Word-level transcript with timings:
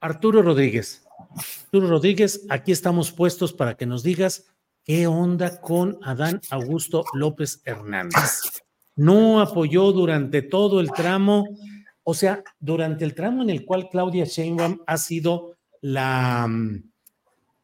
Arturo 0.00 0.42
Rodríguez. 0.42 1.04
Arturo 1.64 1.88
Rodríguez, 1.88 2.46
aquí 2.48 2.72
estamos 2.72 3.12
puestos 3.12 3.52
para 3.52 3.76
que 3.76 3.86
nos 3.86 4.02
digas 4.02 4.46
qué 4.84 5.06
onda 5.06 5.60
con 5.60 5.98
Adán 6.02 6.40
Augusto 6.50 7.04
López 7.12 7.60
Hernández. 7.66 8.62
No 8.96 9.40
apoyó 9.40 9.92
durante 9.92 10.42
todo 10.42 10.80
el 10.80 10.90
tramo, 10.90 11.46
o 12.02 12.14
sea, 12.14 12.42
durante 12.58 13.04
el 13.04 13.14
tramo 13.14 13.42
en 13.42 13.50
el 13.50 13.64
cual 13.64 13.88
Claudia 13.90 14.24
Sheinbaum 14.24 14.80
ha 14.86 14.96
sido 14.96 15.58
la, 15.82 16.48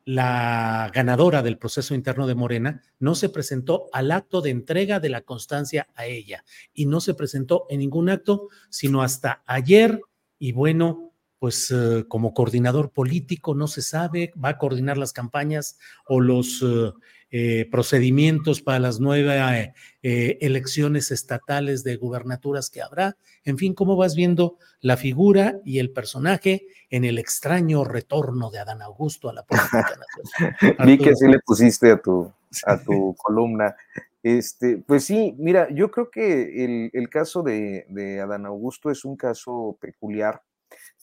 la 0.04 0.90
ganadora 0.94 1.42
del 1.42 1.58
proceso 1.58 1.94
interno 1.94 2.26
de 2.26 2.34
Morena, 2.34 2.82
no 2.98 3.14
se 3.14 3.28
presentó 3.28 3.88
al 3.92 4.12
acto 4.12 4.40
de 4.40 4.50
entrega 4.50 5.00
de 5.00 5.08
la 5.08 5.22
constancia 5.22 5.88
a 5.94 6.06
ella 6.06 6.44
y 6.74 6.86
no 6.86 7.00
se 7.00 7.14
presentó 7.14 7.66
en 7.70 7.80
ningún 7.80 8.08
acto, 8.08 8.48
sino 8.68 9.02
hasta 9.02 9.42
ayer 9.46 10.00
y 10.38 10.52
bueno, 10.52 11.12
pues 11.38 11.70
eh, 11.70 12.04
como 12.08 12.34
coordinador 12.34 12.90
político 12.90 13.54
no 13.54 13.66
se 13.68 13.82
sabe, 13.82 14.32
va 14.42 14.50
a 14.50 14.58
coordinar 14.58 14.96
las 14.96 15.12
campañas 15.12 15.78
o 16.06 16.20
los 16.20 16.62
eh, 16.62 16.92
eh, 17.30 17.68
procedimientos 17.70 18.62
para 18.62 18.78
las 18.78 19.00
nuevas 19.00 19.70
elecciones 20.02 21.10
estatales 21.10 21.82
de 21.82 21.96
gubernaturas 21.96 22.70
que 22.70 22.80
habrá. 22.80 23.16
En 23.44 23.58
fin, 23.58 23.74
¿cómo 23.74 23.96
vas 23.96 24.14
viendo 24.14 24.58
la 24.80 24.96
figura 24.96 25.58
y 25.64 25.80
el 25.80 25.90
personaje 25.90 26.66
en 26.90 27.04
el 27.04 27.18
extraño 27.18 27.82
retorno 27.84 28.50
de 28.50 28.60
Adán 28.60 28.82
Augusto 28.82 29.28
a 29.28 29.32
la 29.32 29.42
política 29.42 29.98
nacional? 30.60 30.86
Vi 30.86 30.98
que 30.98 31.14
sí 31.16 31.26
le 31.26 31.40
pusiste 31.40 31.90
a 31.90 31.96
tu, 32.00 32.32
a 32.64 32.78
tu 32.78 33.14
columna. 33.16 33.74
Este, 34.22 34.78
pues 34.78 35.04
sí, 35.04 35.34
mira, 35.38 35.68
yo 35.70 35.90
creo 35.90 36.10
que 36.10 36.64
el, 36.64 36.90
el 36.92 37.08
caso 37.08 37.42
de, 37.42 37.86
de 37.88 38.20
Adán 38.20 38.46
Augusto 38.46 38.90
es 38.90 39.04
un 39.04 39.16
caso 39.16 39.76
peculiar 39.80 40.42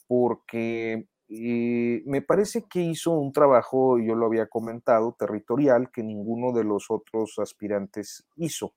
porque 0.07 1.07
eh, 1.29 2.03
me 2.05 2.21
parece 2.21 2.65
que 2.69 2.81
hizo 2.81 3.11
un 3.11 3.33
trabajo, 3.33 3.99
yo 3.99 4.15
lo 4.15 4.25
había 4.27 4.47
comentado, 4.47 5.15
territorial 5.17 5.91
que 5.91 6.03
ninguno 6.03 6.51
de 6.51 6.63
los 6.63 6.89
otros 6.89 7.39
aspirantes 7.39 8.25
hizo. 8.37 8.73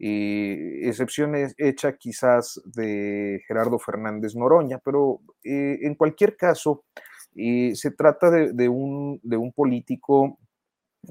Eh, 0.00 0.88
excepciones 0.88 1.54
hecha 1.58 1.96
quizás 1.96 2.60
de 2.64 3.40
Gerardo 3.48 3.78
Fernández 3.80 4.36
Noroña, 4.36 4.78
pero 4.78 5.20
eh, 5.42 5.78
en 5.82 5.96
cualquier 5.96 6.36
caso, 6.36 6.84
eh, 7.34 7.74
se 7.74 7.90
trata 7.90 8.30
de, 8.30 8.52
de, 8.52 8.68
un, 8.68 9.20
de, 9.24 9.36
un, 9.36 9.52
político 9.52 10.38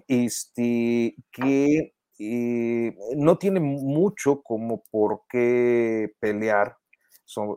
este, 0.08 1.16
que 1.32 1.94
no 3.18 3.38
tiene 3.38 3.60
mucho 3.60 4.42
como 4.42 4.84
por 4.90 5.22
qué 5.30 6.14
pelear, 6.20 6.78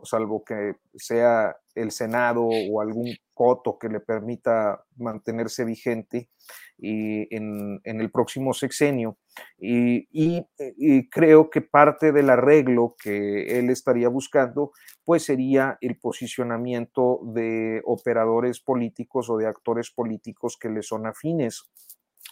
salvo 0.03 0.43
que 0.43 0.75
sea 0.95 1.55
el 1.75 1.91
Senado 1.91 2.43
o 2.43 2.81
algún 2.81 3.15
coto 3.33 3.77
que 3.79 3.89
le 3.89 3.99
permita 3.99 4.83
mantenerse 4.97 5.65
vigente 5.65 6.29
y 6.77 7.33
en, 7.35 7.79
en, 7.83 8.01
el 8.01 8.11
próximo 8.11 8.53
sexenio. 8.53 9.17
Y, 9.57 10.07
y, 10.11 10.45
y, 10.77 11.09
creo 11.09 11.49
que 11.49 11.61
parte 11.61 12.11
del 12.11 12.29
arreglo 12.29 12.95
que 13.01 13.59
él 13.59 13.69
estaría 13.69 14.09
buscando, 14.09 14.71
pues 15.03 15.23
sería 15.23 15.77
el 15.81 15.97
posicionamiento 15.97 17.19
de 17.23 17.81
operadores 17.85 18.59
políticos 18.59 19.29
o 19.29 19.37
de 19.37 19.47
actores 19.47 19.91
políticos 19.91 20.57
que 20.59 20.69
le 20.69 20.81
son 20.81 21.05
afines. 21.05 21.63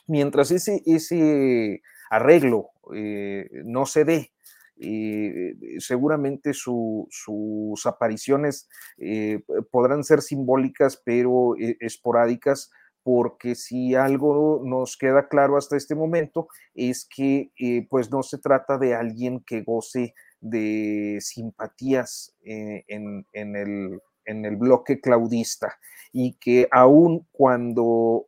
Mientras 0.07 0.51
ese, 0.51 0.81
ese 0.85 1.81
arreglo 2.09 2.71
eh, 2.95 3.47
no 3.65 3.85
se 3.85 4.05
dé, 4.05 4.31
eh, 4.81 5.55
seguramente 5.79 6.53
su, 6.53 7.07
sus 7.09 7.85
apariciones 7.85 8.69
eh, 8.97 9.41
podrán 9.71 10.03
ser 10.03 10.21
simbólicas, 10.21 11.01
pero 11.03 11.55
eh, 11.57 11.77
esporádicas, 11.79 12.71
porque 13.03 13.55
si 13.55 13.95
algo 13.95 14.61
nos 14.63 14.97
queda 14.97 15.27
claro 15.27 15.57
hasta 15.57 15.77
este 15.77 15.95
momento 15.95 16.47
es 16.73 17.07
que 17.13 17.51
eh, 17.59 17.87
pues 17.89 18.11
no 18.11 18.23
se 18.23 18.37
trata 18.37 18.77
de 18.77 18.93
alguien 18.93 19.41
que 19.45 19.61
goce 19.61 20.13
de 20.41 21.17
simpatías 21.19 22.35
en, 22.43 23.25
en, 23.33 23.55
el, 23.55 23.99
en 24.25 24.45
el 24.45 24.55
bloque 24.55 25.01
claudista 25.01 25.77
y 26.13 26.33
que 26.35 26.67
aun 26.71 27.27
cuando 27.31 28.27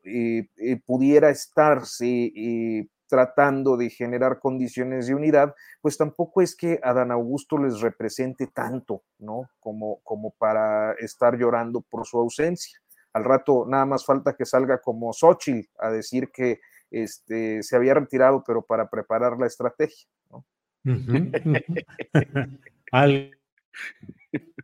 pudiera 0.85 1.29
estarse 1.29 2.33
tratando 3.11 3.75
de 3.75 3.89
generar 3.89 4.39
condiciones 4.39 5.07
de 5.07 5.13
unidad, 5.13 5.53
pues 5.81 5.97
tampoco 5.97 6.41
es 6.41 6.55
que 6.55 6.79
Adán 6.81 7.11
Augusto 7.11 7.57
les 7.57 7.81
represente 7.81 8.47
tanto, 8.47 9.03
¿no? 9.19 9.49
Como, 9.59 9.99
como 10.03 10.31
para 10.31 10.93
estar 10.93 11.37
llorando 11.37 11.81
por 11.81 12.07
su 12.07 12.17
ausencia. 12.17 12.79
Al 13.11 13.25
rato 13.25 13.65
nada 13.67 13.85
más 13.85 14.05
falta 14.05 14.33
que 14.33 14.45
salga 14.45 14.77
como 14.79 15.11
Xochitl 15.11 15.67
a 15.77 15.89
decir 15.91 16.31
que 16.31 16.61
este, 16.89 17.61
se 17.63 17.75
había 17.75 17.95
retirado, 17.95 18.45
pero 18.47 18.61
para 18.61 18.89
preparar 18.89 19.37
la 19.37 19.47
estrategia, 19.47 20.07
¿no? 20.29 20.45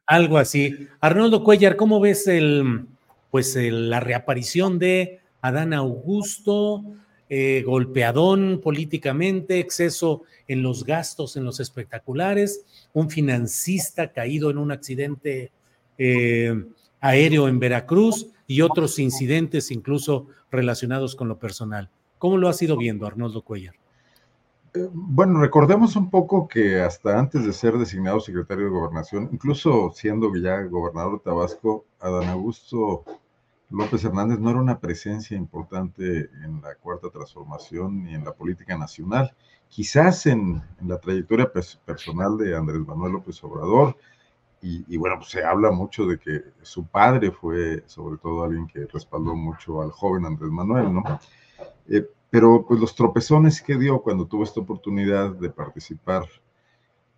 Algo, 0.06 0.38
así. 0.38 0.88
Arnoldo 1.02 1.44
Cuellar, 1.44 1.75
¿cómo 1.75 2.00
ves 2.00 2.28
el, 2.28 2.88
pues 3.29 3.58
la 3.58 4.00
reaparición 4.00 4.79
de 4.79 5.19
Adán 5.41 5.74
Augusto? 5.74 6.85
Eh, 7.29 7.63
golpeadón 7.65 8.61
políticamente, 8.63 9.59
exceso 9.59 10.23
en 10.47 10.63
los 10.63 10.85
gastos, 10.85 11.35
en 11.35 11.43
los 11.43 11.59
espectaculares, 11.59 12.65
un 12.93 13.09
financista 13.09 14.13
caído 14.13 14.49
en 14.49 14.57
un 14.57 14.71
accidente 14.71 15.51
eh, 15.97 16.53
aéreo 17.01 17.47
en 17.47 17.59
Veracruz 17.59 18.27
y 18.47 18.61
otros 18.61 18.97
incidentes 18.97 19.71
incluso 19.71 20.28
relacionados 20.52 21.16
con 21.16 21.28
lo 21.28 21.37
personal. 21.37 21.90
¿Cómo 22.17 22.37
lo 22.37 22.47
has 22.47 22.61
ido 22.61 22.78
viendo, 22.78 23.05
Arnoldo 23.05 23.41
Cuellar? 23.41 23.75
Eh, 24.73 24.87
bueno, 24.91 25.40
recordemos 25.40 25.96
un 25.96 26.09
poco 26.09 26.47
que 26.47 26.81
hasta 26.81 27.19
antes 27.19 27.46
de 27.46 27.53
ser 27.53 27.78
designado 27.78 28.19
secretario 28.19 28.66
de 28.66 28.72
gobernación, 28.72 29.29
incluso 29.31 29.91
siendo 29.93 30.34
ya 30.35 30.61
gobernador 30.63 31.13
de 31.17 31.23
Tabasco, 31.25 31.85
Adán 31.99 32.29
Augusto 32.29 33.03
López 33.69 34.03
Hernández 34.05 34.40
no 34.40 34.49
era 34.49 34.59
una 34.59 34.79
presencia 34.79 35.35
importante 35.35 36.29
en 36.43 36.61
la 36.61 36.75
cuarta 36.75 37.09
transformación 37.09 38.03
ni 38.03 38.16
en 38.16 38.23
la 38.23 38.34
política 38.34 38.78
nacional. 38.78 39.34
Quizás 39.67 40.25
en, 40.25 40.61
la 40.85 40.97
trayectoria 40.99 41.52
personal 41.85 42.37
de 42.37 42.55
Andrés 42.55 42.79
Manuel 42.85 43.14
López 43.14 43.43
Obrador, 43.43 43.97
y, 44.59 44.97
bueno, 44.97 45.17
pues 45.17 45.29
se 45.29 45.46
habla 45.46 45.72
mucho 45.72 46.05
de 46.08 46.17
que 46.17 46.43
su 46.61 46.85
padre 46.85 47.31
fue 47.31 47.84
sobre 47.85 48.17
todo 48.17 48.43
alguien 48.43 48.67
que 48.67 48.85
respaldó 48.85 49.34
mucho 49.34 49.81
al 49.81 49.91
joven 49.91 50.25
Andrés 50.25 50.49
Manuel, 50.49 50.93
¿no? 50.93 51.03
Eh, 51.87 52.05
pero 52.29 52.66
pues 52.67 52.79
los 52.79 52.93
tropezones 52.93 53.61
que 53.61 53.78
dio 53.78 54.02
cuando 54.02 54.25
tuvo 54.25 54.43
esta 54.43 54.59
oportunidad 54.59 55.31
de 55.35 55.49
participar, 55.49 56.23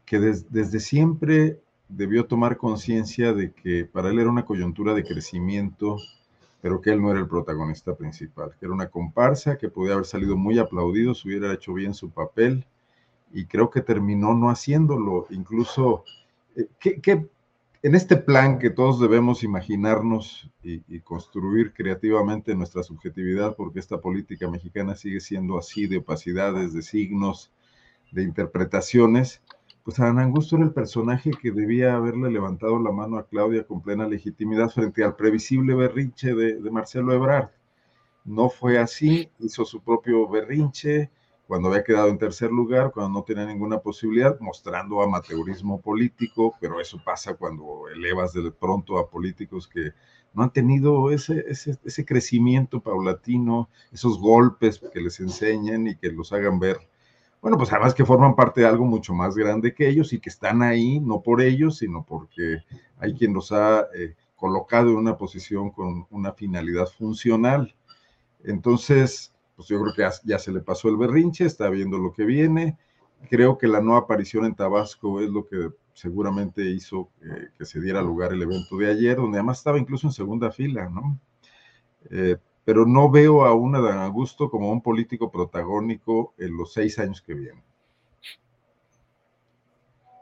que 0.06 0.19
des, 0.19 0.51
desde 0.51 0.80
siempre 0.80 1.60
debió 1.88 2.28
tomar 2.28 2.57
conciencia 2.57 3.34
de 3.34 3.51
que 3.51 3.86
para 3.86 4.10
él 4.10 4.19
era 4.19 4.30
una 4.30 4.46
coyuntura 4.46 4.94
de 4.94 5.04
crecimiento 5.04 5.98
pero 6.62 6.82
que 6.82 6.92
él 6.92 7.02
no 7.02 7.12
era 7.12 7.20
el 7.20 7.28
protagonista 7.28 7.96
principal, 7.96 8.56
que 8.60 8.66
era 8.66 8.74
una 8.74 8.90
comparsa 8.90 9.58
que 9.58 9.70
podía 9.70 9.94
haber 9.94 10.06
salido 10.06 10.36
muy 10.36 10.60
aplaudido 10.60 11.16
si 11.16 11.30
hubiera 11.30 11.54
hecho 11.54 11.74
bien 11.74 11.94
su 11.94 12.10
papel 12.10 12.66
y 13.32 13.46
creo 13.46 13.70
que 13.70 13.82
terminó 13.82 14.34
no 14.34 14.50
haciéndolo. 14.50 15.28
Incluso, 15.30 16.04
eh, 16.56 16.68
¿qué, 16.80 17.30
en 17.82 17.96
este 17.96 18.18
plan 18.18 18.60
que 18.60 18.70
todos 18.70 19.00
debemos 19.00 19.44
imaginarnos 19.44 20.52
y, 20.62 20.82
y, 20.88 21.00
construir 21.00 21.74
creativamente 21.74 22.56
nuestra 22.56 22.84
subjetividad, 22.84 23.56
porque 23.56 23.80
esta 23.80 24.02
política 24.02 24.50
mexicana 24.50 24.96
sigue 24.96 25.22
siendo 25.22 25.58
así 25.58 25.88
de 25.88 25.98
opacidades, 25.98 26.74
de 26.74 26.82
signos, 26.82 27.52
de 28.12 28.24
interpretaciones, 28.24 29.42
pues 29.89 30.00
Adán 30.01 30.31
era 30.51 30.63
el 30.65 30.71
personaje 30.71 31.31
que 31.31 31.51
debía 31.51 31.95
haberle 31.95 32.30
levantado 32.30 32.77
la 32.80 32.91
mano 32.91 33.18
a 33.18 33.25
Claudia 33.25 33.65
con 33.65 33.81
plena 33.81 34.07
legitimidad 34.07 34.69
frente 34.69 35.03
al 35.03 35.15
previsible 35.15 35.74
berrinche 35.74 36.36
de, 36.36 36.62
de 36.62 36.69
Marcelo 36.69 37.12
Ebrard. 37.12 37.50
No 38.24 38.51
fue 38.51 38.77
así, 38.77 39.31
hizo 39.39 39.65
su 39.65 39.81
propio 39.81 40.30
berrinche 40.30 41.09
cuando 41.47 41.69
había 41.69 41.83
quedado 41.83 42.09
en 42.09 42.19
tercer 42.19 42.51
lugar, 42.51 42.91
cuando 42.91 43.18
no 43.18 43.25
tenía 43.25 43.47
ninguna 43.47 43.80
posibilidad, 43.80 44.39
mostrando 44.39 45.01
amateurismo 45.01 45.81
político, 45.81 46.53
pero 46.62 46.80
eso 46.80 47.01
pasa 47.03 47.33
cuando 47.33 47.88
elevas 47.89 48.33
de 48.33 48.51
pronto 48.51 49.00
a 49.00 49.09
políticos 49.09 49.68
que 49.68 49.94
no 50.36 50.44
han 50.44 50.53
tenido 50.53 51.09
ese, 51.09 51.44
ese, 51.47 51.80
ese 51.83 52.06
crecimiento 52.06 52.80
paulatino, 52.80 53.69
esos 53.91 54.19
golpes 54.19 54.80
que 54.94 55.01
les 55.01 55.19
enseñen 55.19 55.88
y 55.88 55.95
que 55.95 56.12
los 56.12 56.31
hagan 56.31 56.59
ver 56.59 56.77
bueno, 57.41 57.57
pues 57.57 57.71
además 57.71 57.94
que 57.94 58.06
forman 58.06 58.36
parte 58.36 58.62
de 58.62 58.68
algo 58.68 58.86
mucho 58.86 59.13
más 59.13 59.36
grande 59.36 59.74
que 59.74 59.88
ellos 59.88 60.12
y 60.12 60.19
que 60.19 60.30
están 60.30 60.62
ahí 60.62 61.00
no 61.00 61.21
por 61.21 61.41
ellos, 61.41 61.77
sino 61.77 62.03
porque 62.03 62.59
hay 62.97 63.13
quien 63.13 63.33
los 63.33 63.51
ha 63.51 63.88
eh, 63.95 64.15
colocado 64.36 64.89
en 64.89 64.97
una 64.97 65.18
posición 65.18 65.71
con 65.71 66.06
una 66.09 66.33
finalidad 66.33 66.88
funcional. 66.88 67.74
Entonces, 68.44 69.33
pues 69.56 69.69
yo 69.69 69.81
creo 69.81 69.94
que 69.94 70.09
ya, 70.25 70.39
se 70.39 70.51
le 70.51 70.59
pasó 70.59 70.89
el 70.89 70.97
berrinche, 70.97 71.45
está 71.45 71.69
viendo 71.69 71.97
lo 71.97 72.12
que 72.12 72.25
viene. 72.25 72.77
Creo 73.30 73.57
que 73.57 73.68
la 73.68 73.81
no 73.81 73.95
aparición 73.95 74.45
en 74.45 74.56
Tabasco 74.56 75.21
es 75.21 75.30
lo 75.30 75.45
que 75.45 75.69
seguramente 75.94 76.69
hizo 76.69 77.09
eh, 77.21 77.50
que 77.57 77.65
se 77.65 77.81
diera 77.81 78.01
lugar 78.01 78.33
el 78.33 78.41
evento 78.41 78.77
de 78.77 78.89
ayer, 78.89 79.18
donde 79.18 79.38
además 79.38 79.57
estaba 79.57 79.77
incluso 79.77 80.07
en 80.07 80.13
segunda 80.13 80.51
fila, 80.51 80.89
¿no? 80.89 81.19
Eh, 82.09 82.38
pero 82.66 82.86
no 82.86 83.10
veo 83.10 83.46
a 83.46 83.54
un 83.54 83.76
Adán 83.76 84.00
Augusto 84.00 84.50
como 84.50 84.72
un 84.72 84.82
político 84.82 85.32
protagónico 85.32 86.34
en 86.38 86.56
los 86.56 86.74
seis 86.74 87.00
años 87.00 87.22
que 87.22 87.34
vienen. 87.34 87.64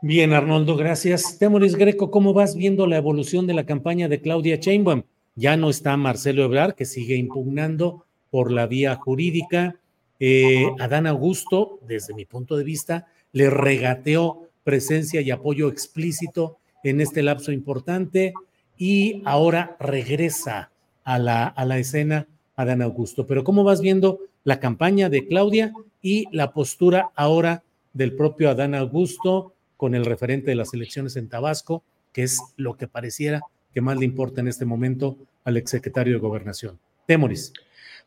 Bien, 0.02 0.32
Arnoldo, 0.32 0.76
gracias. 0.78 1.38
Temoris 1.40 1.76
Greco, 1.76 2.12
¿cómo 2.12 2.32
vas 2.32 2.56
viendo 2.56 2.86
la 2.86 2.98
evolución 2.98 3.48
de 3.48 3.56
la 3.56 3.66
campaña 3.66 4.08
de 4.08 4.22
Claudia 4.22 4.58
Sheinbaum? 4.58 5.04
Ya 5.36 5.58
no 5.58 5.70
está 5.70 5.98
Marcelo 5.98 6.44
Ebrard, 6.44 6.76
que 6.76 6.86
sigue 6.86 7.16
impugnando 7.16 8.06
por 8.30 8.52
la 8.52 8.68
vía 8.68 8.96
jurídica. 8.96 9.76
Eh, 10.20 10.66
Adán 10.80 11.08
Augusto, 11.08 11.80
desde 11.88 12.14
mi 12.14 12.26
punto 12.26 12.58
de 12.58 12.64
vista, 12.64 13.08
le 13.32 13.50
regateó 13.50 14.50
presencia 14.64 15.22
y 15.22 15.32
apoyo 15.32 15.68
explícito 15.68 16.58
en 16.84 17.02
este 17.02 17.24
lapso 17.24 17.52
importante 17.52 18.34
y 18.78 19.22
ahora 19.26 19.78
regresa 19.80 20.72
a 21.08 21.20
la, 21.20 21.48
a 21.48 21.64
la 21.64 21.78
escena 21.78 22.28
Adán 22.58 22.82
Augusto. 22.82 23.26
Pero 23.28 23.46
¿cómo 23.46 23.64
vas 23.64 23.80
viendo 23.80 24.20
la 24.44 24.60
campaña 24.60 25.10
de 25.10 25.26
Claudia 25.26 25.72
y 26.02 26.26
la 26.36 26.52
postura 26.52 27.12
ahora 27.16 27.64
del 27.94 28.14
propio 28.14 28.50
Adán 28.50 28.76
Augusto 28.76 29.54
con 29.78 29.96
el 29.96 30.04
referente 30.04 30.52
de 30.52 30.56
las 30.56 30.74
elecciones 30.74 31.16
en 31.16 31.30
Tabasco, 31.30 31.82
que 32.12 32.24
es 32.24 32.42
lo 32.58 32.76
que 32.76 32.90
pareciera 32.90 33.42
que 33.74 33.80
más 33.80 33.98
le 33.98 34.04
importa 34.04 34.42
en 34.42 34.50
este 34.50 34.66
momento 34.66 35.16
al 35.46 35.56
exsecretario 35.56 36.14
de 36.14 36.20
Gobernación? 36.20 36.78
Temoris. 37.06 37.54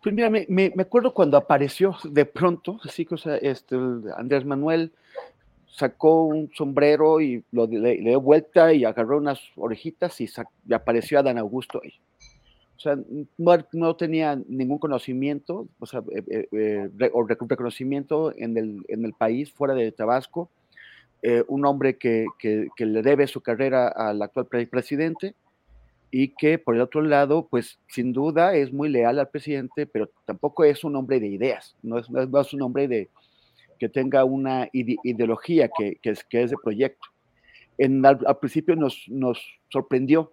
Pues 0.02 0.14
mira, 0.14 0.28
me, 0.28 0.46
me, 0.50 0.72
acuerdo 0.78 1.14
cuando 1.14 1.38
apareció 1.38 1.96
de 2.04 2.26
pronto, 2.26 2.80
así 2.84 3.06
que 3.06 3.14
o 3.14 3.18
sea, 3.18 3.36
este, 3.36 3.76
Andrés 4.14 4.44
Manuel 4.44 4.92
sacó 5.66 6.24
un 6.24 6.50
sombrero 6.54 7.22
y 7.22 7.42
lo, 7.50 7.66
le, 7.66 7.96
dio 7.96 8.20
vuelta 8.20 8.74
y 8.74 8.84
agarró 8.84 9.16
unas 9.16 9.40
orejitas 9.56 10.20
y, 10.20 10.28
y 10.68 10.74
apareció 10.74 11.18
Adán 11.18 11.38
Augusto 11.38 11.80
ahí. 11.82 11.94
O 12.80 12.82
sea, 12.82 12.96
no, 13.72 13.96
tenía 13.96 14.40
ningún 14.48 14.78
conocimiento, 14.78 15.68
o 15.78 15.84
eh, 15.84 16.24
eh, 16.30 16.48
eh, 16.50 17.10
reconocimiento 17.46 18.32
en 18.34 18.56
el, 18.56 18.86
en 18.88 19.04
el 19.04 19.12
país 19.12 19.52
fuera 19.52 19.74
de 19.74 19.92
Tabasco. 19.92 20.48
un 21.48 21.66
hombre 21.66 21.98
que, 21.98 22.24
que, 22.38 22.86
le 22.86 23.02
debe 23.02 23.26
su 23.26 23.42
carrera 23.42 23.88
al 23.88 24.22
actual 24.22 24.46
presidente 24.46 25.34
y 26.10 26.28
que, 26.28 26.58
por 26.58 26.74
el 26.74 26.80
otro 26.80 27.02
lado, 27.02 27.48
pues 27.50 27.78
sin 27.86 28.14
duda 28.14 28.54
es 28.54 28.72
muy 28.72 28.88
leal 28.88 29.18
al 29.18 29.28
presidente, 29.28 29.84
pero 29.84 30.08
tampoco 30.24 30.64
es 30.64 30.82
un 30.82 30.96
hombre 30.96 31.20
de 31.20 31.28
ideas, 31.28 31.76
no 31.82 31.98
es, 31.98 32.08
no 32.08 32.40
es 32.40 32.54
un 32.54 32.62
hombre 32.62 32.88
de, 32.88 33.10
que 33.78 33.90
tenga 33.90 34.24
una 34.24 34.70
ideología 34.72 35.68
que, 35.68 35.96
que, 36.00 36.10
es, 36.10 36.24
que 36.24 36.44
es 36.44 36.50
de 36.50 36.56
proyecto. 36.56 37.08
En, 37.76 38.06
al, 38.06 38.20
al 38.26 38.38
principio 38.38 38.74
nos, 38.74 39.04
nos 39.08 39.38
sorprendió 39.68 40.30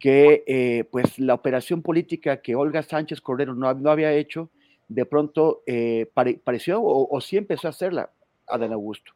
que 0.00 0.42
eh, 0.46 0.84
pues 0.90 1.18
la 1.18 1.34
operación 1.34 1.82
política 1.82 2.40
que 2.40 2.56
Olga 2.56 2.82
Sánchez 2.82 3.20
Cordero 3.20 3.54
no, 3.54 3.72
no 3.74 3.90
había 3.90 4.12
hecho, 4.14 4.50
de 4.88 5.04
pronto 5.04 5.62
eh, 5.66 6.10
pareció 6.42 6.82
o, 6.82 7.20
sí 7.20 7.36
empezó 7.36 7.68
a 7.68 7.70
hacerla 7.70 8.10
Adán 8.48 8.72
Augusto. 8.72 9.12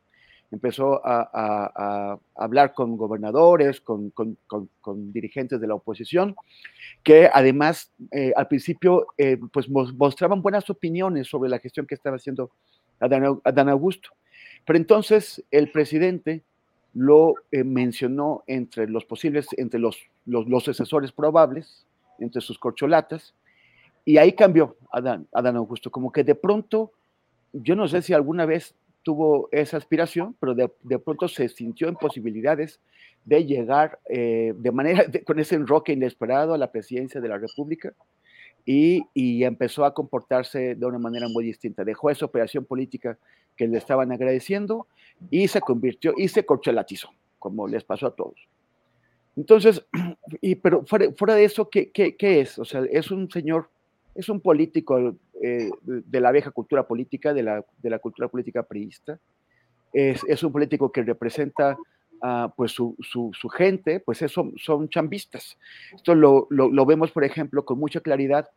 Empezó 0.53 1.01
a, 1.05 2.21
hablar 2.37 2.75
con 2.75 2.97
gobernadores, 2.97 3.81
con, 3.81 4.11
con, 4.11 5.13
dirigentes 5.13 5.61
de 5.61 5.67
la 5.67 5.75
oposición, 5.75 6.37
que 7.03 7.29
además 7.33 7.91
eh, 8.13 8.33
al 8.37 8.47
principio 8.47 9.09
pues 9.53 9.69
mostraban 9.69 10.43
buenas 10.43 10.71
opiniones 10.71 11.27
sobre 11.27 11.51
la 11.51 11.59
gestión 11.59 11.87
que 11.87 11.97
estaba 11.97 12.17
haciendo 12.17 12.53
Adán, 13.01 13.41
Adán 13.43 13.69
Augusto. 13.69 14.11
Pero 14.65 14.77
entonces 14.77 15.43
el 15.51 15.73
presidente 15.73 16.45
lo 16.93 17.35
mencionó 17.51 18.45
entre 18.47 18.87
los 18.87 19.05
posibles, 19.07 19.49
entre 19.57 19.81
los, 19.81 19.99
los, 20.27 20.49
los, 20.49 20.65
sucesores 20.65 21.13
probables, 21.13 21.87
entre 22.19 22.41
sus 22.41 22.59
corcholatas, 22.59 23.35
y 24.05 24.19
ahí 24.19 24.33
cambió 24.33 24.77
Adán, 24.93 25.27
Adán 25.33 25.57
Augusto, 25.57 25.91
como 25.91 26.13
que 26.13 26.25
de 26.25 26.35
pronto, 26.35 26.93
yo 27.53 27.75
no 27.75 27.89
sé 27.89 28.03
si 28.03 28.13
alguna 28.13 28.47
vez 28.47 28.75
tuvo 29.03 29.49
esa 29.53 29.77
aspiración, 29.77 30.35
pero 30.41 30.55
de, 30.55 30.71
de 30.83 30.99
pronto 30.99 31.29
se 31.29 31.49
sintió 31.49 31.89
en 31.89 31.97
posibilidades 31.97 32.81
de 33.25 33.45
llegar 33.45 33.99
eh, 34.09 34.55
de 34.57 34.73
manera, 34.73 35.05
con 35.25 35.39
ese 35.39 35.55
enroque 35.55 35.93
inesperado 35.93 36.55
a 36.55 36.59
la 36.59 36.71
presidencia 36.71 37.21
de 37.21 37.29
la 37.29 37.39
República, 37.39 37.93
y, 38.67 39.03
y, 39.13 39.45
empezó 39.45 39.85
a 39.85 39.93
comportarse 39.93 40.75
de 40.75 40.87
una 40.87 40.99
manera 40.99 41.29
muy 41.29 41.45
distinta. 41.45 41.85
Dejó 41.85 42.09
esa 42.09 42.25
operación 42.25 42.65
política 42.65 43.19
que 43.57 43.69
le 43.69 43.77
estaban 43.77 44.11
agradeciendo 44.11 44.87
y 45.31 45.49
se 45.49 45.61
convirtió 45.61 46.15
y 46.17 46.29
se 46.29 46.47
corchelatizó, 46.47 47.11
como 47.39 47.69
les 47.69 47.85
pasó 47.85 48.07
a 48.07 48.17
todos. 48.17 48.49
Entonces, 49.37 49.85
y, 50.41 50.55
pero 50.57 50.85
fuera, 50.85 51.35
de 51.35 51.45
eso, 51.45 51.69
¿qué, 51.69 51.91
¿qué, 51.91 52.17
qué, 52.17 52.41
es? 52.41 52.59
O 52.59 52.65
sea, 52.65 52.83
es 52.91 53.11
un 53.11 53.31
señor, 53.31 53.69
es 54.15 54.29
un 54.29 54.41
político 54.41 55.15
eh, 55.43 55.71
de 55.87 56.21
la 56.21 56.33
vieja 56.33 56.51
cultura 56.51 56.87
política, 56.87 57.35
de 57.35 57.43
la, 57.43 57.65
de 57.83 57.91
la 57.91 57.99
cultura 57.99 58.29
política 58.29 58.63
priista. 58.63 59.19
Es, 59.93 60.43
un 60.43 60.51
político 60.51 60.91
que 60.91 61.05
representa 61.05 61.77
uh, 62.21 62.51
pues 62.57 62.73
su, 62.73 62.97
su, 63.01 63.49
gente, 63.49 64.01
pues 64.01 64.23
eso, 64.23 64.51
son 64.57 64.89
chambistas. 64.89 65.57
Esto 65.95 66.17
lo, 66.17 66.49
lo, 66.51 66.87
vemos, 66.87 67.13
por 67.13 67.23
ejemplo, 67.23 67.65
con 67.65 67.79
mucha 67.79 68.01
claridad 68.01 68.49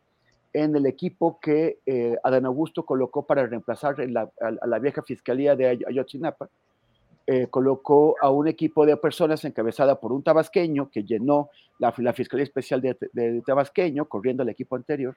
en 0.52 0.74
el 0.74 0.86
equipo 0.86 1.38
que 1.40 1.78
eh, 1.86 2.16
Adán 2.24 2.46
Augusto 2.46 2.84
colocó 2.84 3.24
para 3.24 3.46
reemplazar 3.46 3.98
la, 4.10 4.28
a, 4.40 4.66
la 4.66 4.78
vieja 4.80 5.02
fiscalía 5.02 5.54
de 5.54 5.84
Ayotzinapa. 5.86 6.48
Eh, 7.30 7.46
colocó 7.50 8.14
a 8.22 8.30
un 8.30 8.48
equipo 8.48 8.86
de 8.86 8.96
personas 8.96 9.44
encabezada 9.44 10.00
por 10.00 10.14
un 10.14 10.22
tabasqueño 10.22 10.88
que 10.90 11.04
llenó 11.04 11.50
la, 11.78 11.92
Fiscalía 11.92 12.42
Especial 12.42 12.80
de, 12.80 13.42
Tabasqueño, 13.44 14.06
corriendo 14.06 14.44
el 14.44 14.48
equipo 14.48 14.76
anterior, 14.76 15.14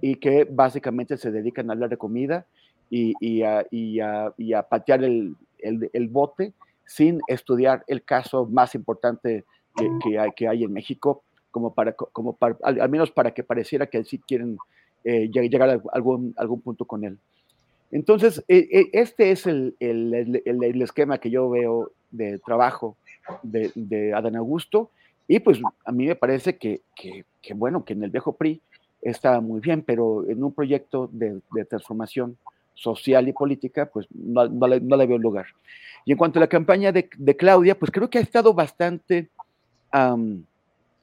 y 0.00 0.16
que 0.16 0.48
básicamente 0.50 1.16
se 1.16 1.30
dedican 1.30 1.70
a 1.70 1.74
hablar 1.74 1.90
de 1.90 1.96
comida 1.96 2.44
y, 2.90 3.42
a, 3.44 3.64
patear 4.68 5.04
el, 5.04 6.08
bote 6.10 6.54
sin 6.84 7.20
estudiar 7.28 7.84
el 7.86 8.02
caso 8.02 8.44
más 8.46 8.74
importante 8.74 9.44
que, 10.34 10.48
hay, 10.48 10.64
en 10.64 10.72
México, 10.72 11.22
como 11.52 11.72
para, 11.72 11.94
al, 12.64 12.88
menos 12.88 13.12
para 13.12 13.32
que 13.32 13.44
pareciera 13.44 13.86
que 13.86 14.02
sí 14.02 14.18
quieren 14.18 14.58
eh, 15.04 15.30
llegar 15.30 15.70
a 15.70 15.80
algún 15.92 16.60
punto 16.64 16.84
con 16.84 17.04
él. 17.04 17.16
Entonces, 17.90 18.44
eh, 18.48 18.68
eh, 18.70 18.90
este 18.92 19.30
es 19.30 19.46
el, 19.46 19.74
el, 19.80 20.42
el, 20.44 20.82
esquema 20.82 21.18
que 21.18 21.30
yo 21.30 21.48
veo 21.48 21.92
de 22.10 22.38
trabajo 22.38 22.96
de, 23.42 24.12
Adán 24.14 24.36
Augusto, 24.36 24.90
y 25.26 25.40
pues 25.40 25.60
a 25.84 25.92
mí 25.92 26.06
me 26.06 26.16
parece 26.16 26.56
que, 26.56 26.82
que, 26.94 27.54
bueno, 27.54 27.84
que 27.84 27.92
en 27.94 28.02
el 28.02 28.10
viejo 28.10 28.34
PRI 28.34 28.60
está 29.02 29.40
muy 29.40 29.60
bien, 29.60 29.82
pero 29.82 30.28
en 30.28 30.42
un 30.42 30.52
proyecto 30.52 31.08
de, 31.12 31.40
de 31.52 31.64
transformación 31.64 32.36
social 32.74 33.28
y 33.28 33.32
política, 33.32 33.86
pues 33.86 34.06
no, 34.10 34.48
no, 34.48 34.66
le, 34.68 34.80
no, 34.80 34.96
veo 34.96 35.18
lugar. 35.18 35.46
Y 36.04 36.12
en 36.12 36.18
cuanto 36.18 36.38
a 36.38 36.40
la 36.40 36.46
campaña 36.46 36.92
de, 36.92 37.08
de 37.16 37.36
Claudia, 37.36 37.78
pues 37.78 37.90
creo 37.90 38.10
que 38.10 38.18
ha 38.18 38.22
estado 38.22 38.54
bastante... 38.54 39.30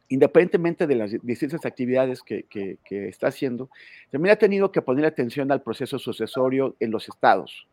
independientemente 0.10 0.88
de 0.88 0.96
las 0.96 1.12
distintas 1.24 1.66
actividades 1.66 2.22
que, 2.22 2.46
está 2.90 3.28
haciendo, 3.28 3.70
también 4.12 4.34
ha 4.34 4.38
tenido 4.38 4.72
que 4.72 4.82
poner 4.82 5.06
atención 5.06 5.52
al 5.52 5.62
proceso 5.62 5.98
sucesorio 6.00 6.76
en 6.80 6.92
los 6.92 7.08
estados 7.10 7.68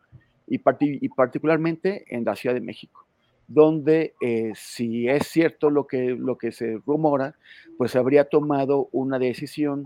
y, 0.47 0.59
particularmente 0.59 2.05
en 2.09 2.25
la 2.25 2.37
Ciudad 2.37 2.55
de 2.55 2.61
México, 2.61 3.07
donde 3.47 4.15
eh, 4.21 4.53
si 4.55 5.09
es 5.09 5.27
cierto 5.27 5.71
lo 5.71 5.87
que, 5.87 6.17
lo 6.19 6.39
que 6.39 6.53
se 6.53 6.79
rumora, 6.87 7.37
pues 7.77 7.97
habría 7.97 8.25
tomado 8.25 8.89
una 8.93 9.19
decisión 9.19 9.85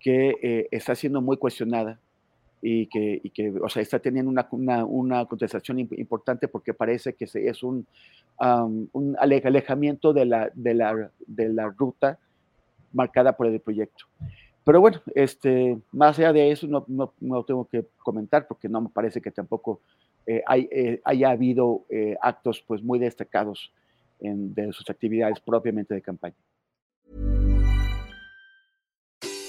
que 0.00 0.34
eh, 0.42 0.68
está 0.70 0.94
siendo 0.94 1.20
muy 1.20 1.36
cuestionada 1.36 2.00
y 2.66 2.86
que, 2.86 3.20
que, 3.34 3.52
o 3.62 3.68
sea, 3.68 3.82
está 3.82 3.98
teniendo 3.98 4.30
una, 4.30 4.84
una, 4.86 5.26
contestación 5.26 5.80
importante 5.80 6.48
porque 6.48 6.72
parece 6.72 7.12
que 7.12 7.26
es 7.30 7.62
un, 7.62 7.86
un 8.92 9.16
alejamiento 9.18 10.14
de 10.14 10.24
la, 10.24 10.50
de, 10.54 10.72
la, 10.72 11.10
de 11.26 11.48
la 11.50 11.68
ruta 11.68 12.18
marcada 12.94 13.36
por 13.36 13.48
el 13.48 13.60
proyecto. 13.60 14.06
Pero 14.64 14.80
bueno, 14.80 15.02
este, 15.14 15.76
más 15.92 16.18
allá 16.18 16.32
de 16.32 16.52
eso 16.52 16.66
no, 16.66 16.86
no, 16.88 17.12
no 17.20 17.44
tengo 17.44 17.66
que 17.66 17.84
comentar 17.98 18.48
porque 18.48 18.66
no 18.66 18.80
me 18.80 18.88
parece 18.88 19.20
que 19.20 19.30
tampoco 19.30 19.80
eh, 20.26 20.42
hay, 20.46 20.66
eh, 20.72 21.02
haya 21.04 21.32
habido 21.32 21.84
eh, 21.90 22.16
actos 22.22 22.64
pues, 22.66 22.82
muy 22.82 22.98
destacados 22.98 23.74
en, 24.20 24.54
de 24.54 24.72
sus 24.72 24.88
actividades 24.88 25.38
propiamente 25.38 25.92
de 25.92 26.00
campaña. 26.00 26.36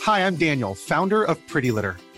Hi, 0.06 0.20
I'm 0.20 0.36
Daniel, 0.36 0.76
founder 0.76 1.24
of 1.24 1.40
Pretty 1.48 1.72
Litter. 1.72 1.96